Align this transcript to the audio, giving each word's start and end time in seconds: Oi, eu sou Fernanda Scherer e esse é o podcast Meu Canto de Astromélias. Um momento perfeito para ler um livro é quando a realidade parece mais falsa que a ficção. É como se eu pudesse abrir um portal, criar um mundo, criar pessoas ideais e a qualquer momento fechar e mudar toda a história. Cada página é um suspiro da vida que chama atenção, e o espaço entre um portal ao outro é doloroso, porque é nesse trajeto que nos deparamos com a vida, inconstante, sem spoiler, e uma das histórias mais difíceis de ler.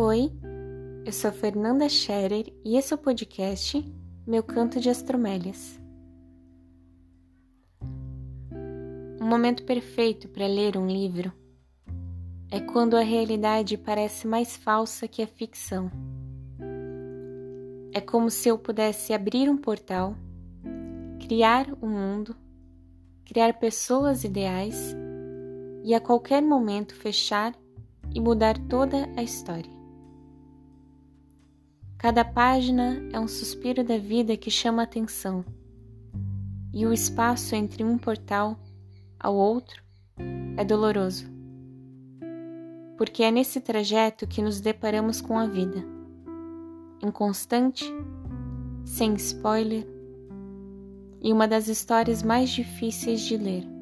Oi, 0.00 0.30
eu 1.04 1.10
sou 1.10 1.32
Fernanda 1.32 1.88
Scherer 1.88 2.54
e 2.64 2.76
esse 2.76 2.92
é 2.92 2.96
o 2.96 3.00
podcast 3.00 3.84
Meu 4.24 4.44
Canto 4.44 4.78
de 4.78 4.88
Astromélias. 4.88 5.76
Um 9.20 9.26
momento 9.26 9.64
perfeito 9.64 10.28
para 10.28 10.46
ler 10.46 10.76
um 10.76 10.86
livro 10.86 11.32
é 12.48 12.60
quando 12.60 12.96
a 12.96 13.00
realidade 13.00 13.76
parece 13.76 14.28
mais 14.28 14.56
falsa 14.56 15.08
que 15.08 15.20
a 15.20 15.26
ficção. 15.26 15.90
É 17.92 18.00
como 18.00 18.30
se 18.30 18.48
eu 18.48 18.56
pudesse 18.56 19.12
abrir 19.12 19.50
um 19.50 19.56
portal, 19.56 20.14
criar 21.26 21.66
um 21.82 21.88
mundo, 21.88 22.36
criar 23.24 23.58
pessoas 23.58 24.22
ideais 24.22 24.94
e 25.82 25.92
a 25.92 26.00
qualquer 26.00 26.40
momento 26.40 26.94
fechar 26.94 27.52
e 28.14 28.20
mudar 28.20 28.56
toda 28.68 29.12
a 29.16 29.24
história. 29.24 29.77
Cada 31.98 32.24
página 32.24 33.02
é 33.12 33.18
um 33.18 33.26
suspiro 33.26 33.82
da 33.82 33.98
vida 33.98 34.36
que 34.36 34.52
chama 34.52 34.84
atenção, 34.84 35.44
e 36.72 36.86
o 36.86 36.92
espaço 36.92 37.56
entre 37.56 37.82
um 37.82 37.98
portal 37.98 38.56
ao 39.18 39.34
outro 39.34 39.82
é 40.56 40.64
doloroso, 40.64 41.28
porque 42.96 43.24
é 43.24 43.32
nesse 43.32 43.60
trajeto 43.60 44.28
que 44.28 44.40
nos 44.40 44.60
deparamos 44.60 45.20
com 45.20 45.36
a 45.36 45.48
vida, 45.48 45.84
inconstante, 47.02 47.84
sem 48.84 49.14
spoiler, 49.14 49.84
e 51.20 51.32
uma 51.32 51.48
das 51.48 51.66
histórias 51.66 52.22
mais 52.22 52.48
difíceis 52.50 53.22
de 53.22 53.36
ler. 53.36 53.77